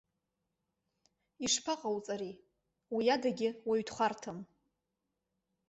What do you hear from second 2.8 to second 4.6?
уи адагьы уаҩ дхәарҭам.